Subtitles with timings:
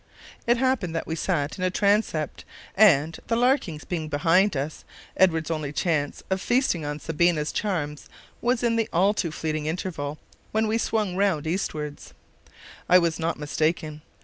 [0.47, 2.43] It happened that we sat in a transept,
[2.75, 4.83] and, the Larkins being behind us,
[5.15, 8.09] Edward's only chance of feasting on Sabina's charms
[8.41, 10.17] was in the all too fleeting interval
[10.53, 12.15] when we swung round eastwards.
[12.89, 14.01] I was not mistaken.